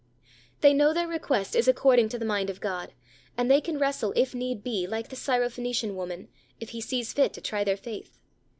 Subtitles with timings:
[0.61, 2.93] They know their request is according to the mind of God,
[3.37, 6.27] and they can wrestle, if need be, like the Syrophenician woman,
[6.59, 8.17] if He sees fit to try their faith.